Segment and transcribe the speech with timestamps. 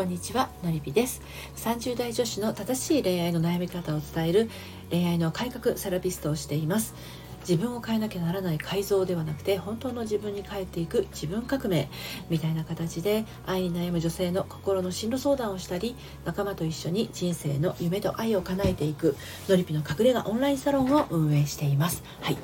[0.00, 1.20] こんにちはのりぴです。
[1.56, 4.50] 30代女子の正しい恋愛の悩み方を伝える
[4.88, 6.94] 恋愛の改革セラピストをしています。
[7.40, 11.88] 自分を変えなきゃならない改造ではなくて本当の自分に変えていく自分革命
[12.28, 19.16] みたいな形で愛に悩む女性の心の進路相談をしたり仲間と一緒に人生の夢と愛を叶えていく
[19.48, 22.02] のりぴの隠れ家オンラインサロンを運営しています。
[22.20, 22.34] はい。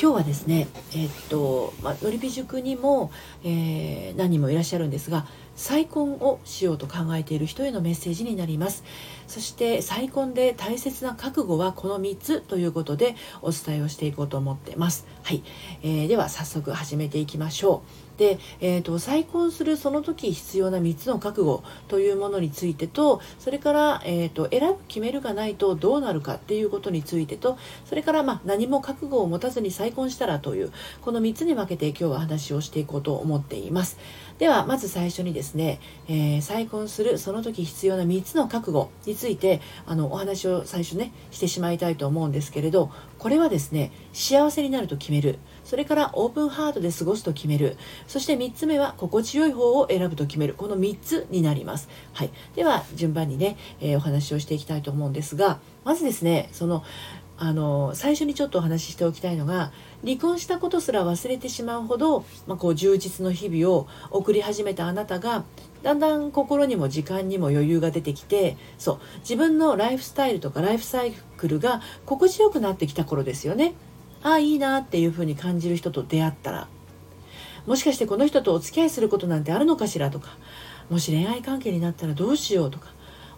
[0.00, 3.10] 今日はですねえー、っと、まあ、のりぴ塾にも、
[3.44, 8.84] えー、何人もいらっしゃるんですが再婚をしようと考えている人へのメッセージになります。
[9.26, 15.06] そして再婚で大切な覚悟はこの3つということでお伝えをしていこうと思ってます。
[15.24, 15.42] はい、
[15.82, 18.06] えー、では早速始めていきましょう。
[18.16, 33.98] で、えーと、再婚するその時必要な3つの覚悟というものについてとそれから、えーと、選ぶ決めるがないとどうなるかっていうことについてとそれから、まあ、何も覚悟を持たずに再婚したらというこの3つに分けて今日は話をしていこうと思っています。
[34.38, 45.38] ではまず最初にですですね、えー、再婚するその時必要な3つの覚悟についてあのお話を最初ねしてしまいたいと思うんですけれどこれはですね幸せになると決める。
[45.64, 47.76] それからオープンハートで過ごすと決める。
[48.06, 50.54] そして3つ目は心地よい方を選ぶと決める。
[50.54, 56.84] この3つになります、はい、では順番にね、えー、お話をしていきたいと思うんですがまずですねその
[57.38, 59.70] あの最初にちょっとお話ししておきたいのが
[60.04, 65.44] 離婚したことすら忘れてしまうほど、まあ、こう充実の日々を送り始めたあなたが
[65.82, 73.74] だんだん心にも時間にも余裕が出てきてそう自分のライフスタイルとかライフサイクルが心地よくなってきた頃ですよね。
[74.22, 76.68] ああいいなっていうふうに感じる人と出会ったら
[77.66, 80.30] もしかしてこの人とお付き合いすることなんてあるのかしらとか
[80.88, 82.88] もし恋愛関係になったらどうしようとか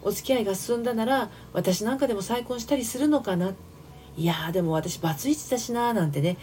[0.01, 3.68] お付き合いが進んだなら私なんかでも再婚したりするのかなって
[4.19, 6.37] いやでも私バツイチだしななんてね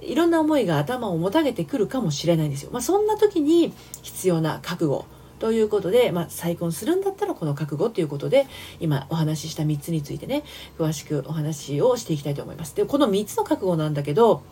[0.00, 2.70] いろんな思いが頭をもたげてくるかもしれないんですよ。
[2.72, 5.06] まあ、そんな時に必要な覚悟
[5.38, 8.46] ということで、まあ、再婚するんだったらこの覚悟ということで
[8.80, 10.42] 今お話しした3つについてね
[10.78, 12.74] 詳しくお話をしていきたいと思います。
[12.74, 14.42] でこの3つの覚悟なんだけど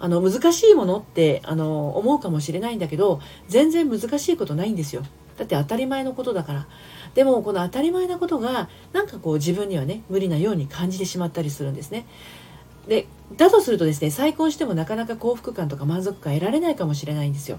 [0.00, 5.02] あの難しいものってあの思うかもしれないんだけど全然難しいことないんですよ。
[5.38, 6.66] だって当たり前のことだから。
[7.14, 12.06] でもこの当たり前なことがなんかこう自分にはね無理なように感じてしまったりするんですね。
[12.86, 13.06] で
[13.36, 17.58] だとするとですね再婚してもなかなか幸福感とか満足感得られないかもしれないんですよ。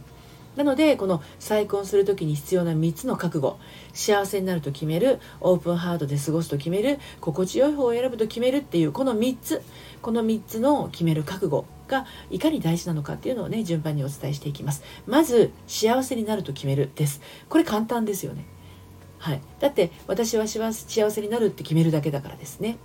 [0.56, 3.58] なのでこの再婚する時に必要な3つの覚悟
[3.94, 9.62] 幸せになると決めるオープンハートで過ごすと決める心地よい方を選ぶと決めるっていうこの3つ
[10.02, 14.84] この3つの決める覚悟がいかに大事なのかっていうのをね順番にお伝えしていきます。
[15.06, 17.22] まず幸せになると決めるです。
[17.50, 18.46] これ簡単ですよね。
[19.18, 19.42] はい。
[19.60, 20.72] だって私は幸
[21.12, 22.78] せになるって決めるだけだからですね。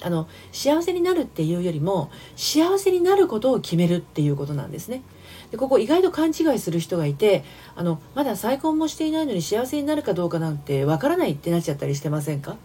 [0.00, 5.02] あの幸せになるっていうよりも幸せになることを決めるっていうことなんですね。
[5.50, 7.42] でここ意外と勘違いする人がいて
[7.74, 12.56] あのまだ再婚もしていないのに幸せになるかどうかなんてわからないってなっちゃったりしてませんか？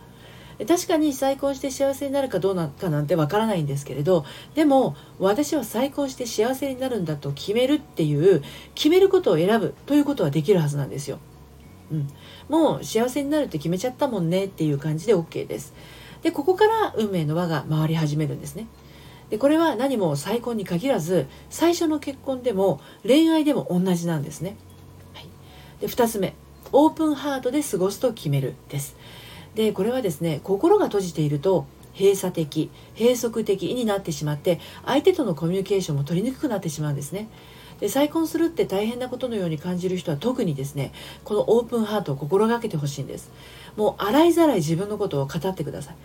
[0.67, 4.25] 確かに再婚して幸せになるかどうなかなんてわからないんですけれど
[4.55, 8.43] でも私は再婚して幸せになるんだと決めるっていう
[8.75, 11.19] 決めることを選ぶということはできるはずなんですよ。
[11.91, 12.07] うん、
[12.49, 15.73] もう幸せになるって決めちゃったもんねっていう感じで OK です。
[16.21, 18.67] でここから運命の輪が回り始めるんですね。
[19.29, 24.55] でこれは何も再婚に限らず最初の結婚でも恋愛でも同じなんですね。
[25.13, 25.27] はい、
[25.81, 26.35] で2つ目
[26.71, 28.95] オープンハートで過ごすと決めるです
[29.55, 31.65] でこれはですね心が閉じていると
[31.97, 37.29] 閉鎖的閉塞的になってしまって相手とのコミュニケーションも取りにくくなってしまうんですね。
[37.79, 40.93] で再婚するって大変なことのように感じる人は特にですね
[41.23, 43.31] このオープンハートを心がけてほしいんです。
[43.75, 45.95] もう洗いざらい自分のことを語ってください。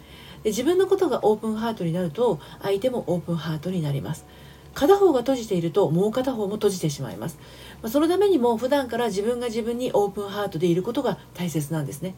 [0.42, 4.26] で自分のことがオープンハートになると相手もオープンハートになります。
[4.74, 7.38] 片方が閉じているともう片方も閉じてしまいます、
[7.82, 12.14] ま、そのためにも普段から自分が自分にオープンハートでいることが大切なんですね。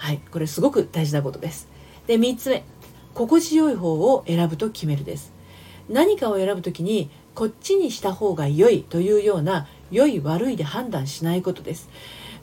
[0.00, 1.68] はいこれすごく大事なことです。
[2.06, 2.64] で3つ目
[3.12, 5.30] 心地よい方を選ぶと決めるです。
[5.90, 11.90] 何かを選ぶ時にこっちにした方が良いというような良い悪いで判断しないことです。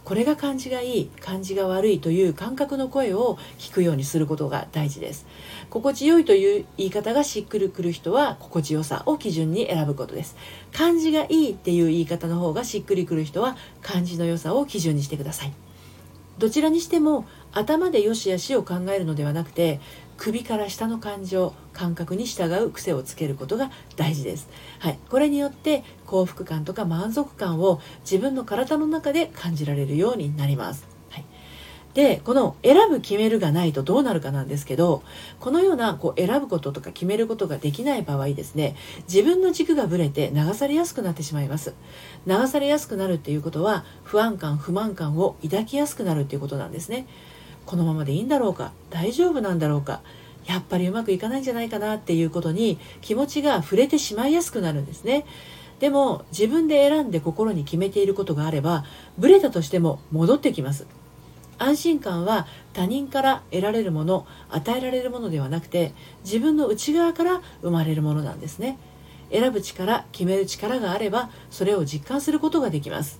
[0.04, 5.26] これが感じがいい感じが悪いという感覚の声を聞くようにすることが大事です。
[5.72, 10.36] 心地よいという言い方がしっくりくる人は心地よさを基準に選ぶことです。
[10.72, 15.67] 感じがいいっていう言い方の方がしっくりくる人は感じの良さを基準にしてください。
[16.38, 19.80] どちらにしても頭で良し悪しを考えるのではなくて
[20.18, 24.50] 首から下の感情感覚に従う癖をつけることが大事です、
[24.80, 30.97] はい、これによって幸福感とか満足感を自分の体の中で感じられるようになります、
[31.98, 35.02] でこの選ぶ決めるがないとどうなるかなんですけど
[35.40, 38.76] このようなこう選ぶこととか決めることができない場合ですね
[39.12, 41.74] 自分の軸がぶれて流されやすくなってしまいます。
[42.28, 47.08] 流されやすくなるっていうことは不安感不満感を抱きやすくなるっていうことなんですね。
[47.66, 50.02] このままでいいんだろうか大丈夫なんだろうか
[50.46, 55.26] やっぱりうまくいかないんじゃないかなっていうことに気持ちが触れてしまいやすくなるんですね。
[55.80, 58.86] でも自分で選んで心に決めていることがあれば
[59.18, 60.86] ブレたとしても戻ってきます。
[61.58, 65.94] 安心感は他人から得られるもの与えられるものではなくて
[66.24, 68.78] 自分の内側から生まれるものなんですね。
[69.32, 73.20] 選ぶ力決める力があればそれを実感することができます。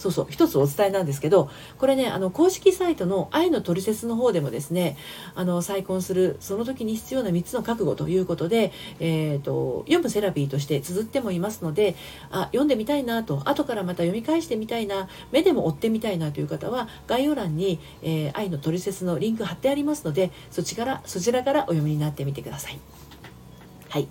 [0.00, 4.96] そうそう一つお伝えなんですけどこれねあの公式サイトの「愛のトリセツ」の方でもですね
[5.34, 11.96] あの再婚するその時に必要な3つの覚悟ということで、えーと、読むセラピーとして綴ってもいますので
[12.30, 22.78] あ読んでみたいなと後からまた読み返してみたいな目でも追ってみたいなという方は概要欄に、えー、愛のトリセツのリンク貼ってありますのでそちからそちらからお読みになってみてください。
[23.90, 24.08] はい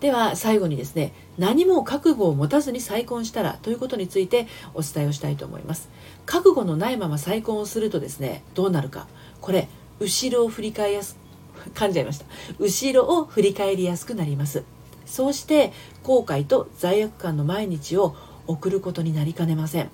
[0.00, 5.88] では最後にですね何も覚悟を持たずに再婚したらということについてお伝えをしたいと思います。
[6.26, 9.06] 覚悟のないまま再婚をするとですねどうなるか。
[9.40, 9.68] これ
[10.00, 11.16] 後ろを振り返りやす
[11.74, 12.26] 噛んじゃいました。
[12.58, 14.64] 後ろを振り返りやすくなります。
[15.06, 15.72] そうして
[16.02, 18.14] 後悔と罪悪感の毎日を
[18.46, 19.90] 送ることになりかねません。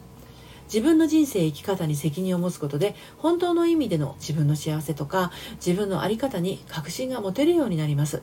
[0.65, 5.31] 自分の人生生き方に責任を持つことで本当の意味での自分の幸せとか
[5.65, 8.23] 自分の在り方に確信が持てるようになります。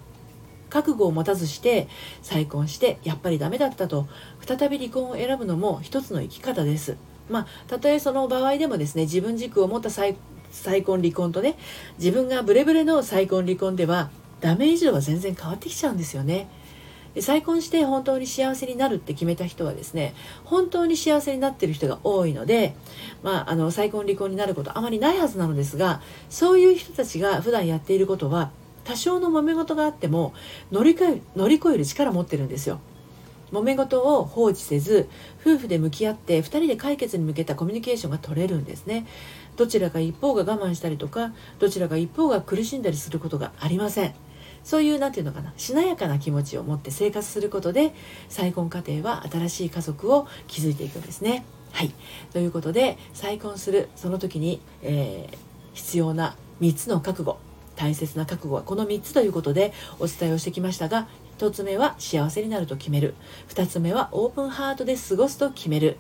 [0.70, 1.88] 覚悟を持たずして
[2.22, 4.08] 再婚してやっぱりダメだったと
[4.46, 6.98] 再び離婚を選ぶのも一つの生き方です。
[7.30, 10.16] まあ、たとえその場合でもですね自分軸を持った再
[10.84, 11.56] 婚離婚とね
[12.00, 14.10] 自分がブレブレの再婚離婚では
[14.42, 16.48] ダメージ度は全然変わってきちゃうんですよね。
[17.14, 20.14] で再婚して本当に幸せになるって決めた人はですね
[20.44, 22.76] 本当に幸せになってる人が多いので、
[23.24, 28.52] まあ、あの再婚離婚になることあまりないはずなのですがそういう人たちが普段やっていることは
[28.84, 30.34] 多少の揉め事があっても
[30.72, 32.80] 乗り越え乗り越える力持ってるんですよ。
[33.52, 35.10] 揉め事を放置せず
[35.42, 39.08] 夫婦で向き合って2人で解決に向けたコミュニケーションが取れるんですね。
[39.58, 44.14] どちらか一方が我慢したりとかどちらか一方が苦しんだりすることがありません。
[44.64, 47.94] そういう何て言うのかなしなやかな気持ちを持って生活することで
[48.28, 51.46] 再婚家庭は新しい家族を築いていくんですね。
[51.72, 51.94] はい。
[52.34, 55.38] ということで再婚するその時に、えー、
[55.74, 57.49] 必要な3つの覚悟。
[57.80, 63.16] 大切な覚悟はこの3つということでお伝えをしてきましたが1つ目は幸せになると決める。
[63.48, 65.98] 2つ目はオープンハートで過ごすと決める、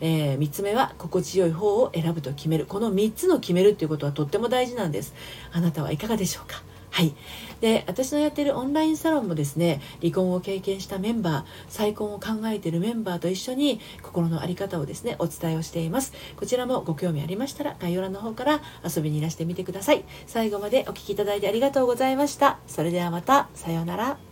[0.00, 2.66] えー、3つ目は心地よい方を選ぶと決める。
[2.66, 5.14] この3つの決めるということはとっても大事なんです。
[5.50, 6.62] あなたはいかがでしょうか？
[6.92, 7.14] はい。
[7.62, 16.12] で、私のやってるオンラインサロンもですね、離婚を経験したメンバー、再婚を考えているメンバーと一緒に心の在り方をですね、お伝えをしています。
[16.36, 20.04] こちらもご興味ありましたら概要欄の方から遊びにいらしてみてください。
[20.26, 22.58] 最後までお聴きいただいてありがとうございました。
[22.66, 24.31] それではまた、さようなら。